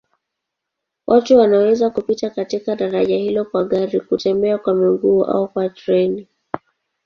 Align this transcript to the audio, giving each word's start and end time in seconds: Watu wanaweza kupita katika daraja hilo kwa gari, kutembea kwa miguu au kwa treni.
Watu 1.07 1.37
wanaweza 1.37 1.89
kupita 1.89 2.29
katika 2.29 2.75
daraja 2.75 3.15
hilo 3.17 3.45
kwa 3.45 3.63
gari, 3.63 3.99
kutembea 4.01 4.57
kwa 4.57 4.75
miguu 4.75 5.23
au 5.25 5.47
kwa 5.47 5.69
treni. 5.69 6.27